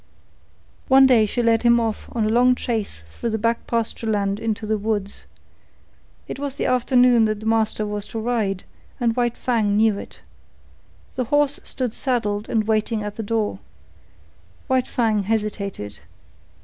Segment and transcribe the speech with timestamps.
[0.87, 4.39] One day she led him off on a long chase through the back pasture land
[4.39, 5.27] into the woods.
[6.27, 8.63] It was the afternoon that the master was to ride,
[8.99, 10.21] and White Fang knew it.
[11.13, 13.59] The horse stood saddled and waiting at the door.
[14.65, 15.99] White Fang hesitated.